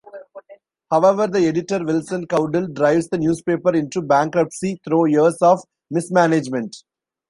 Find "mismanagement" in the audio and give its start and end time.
5.91-6.75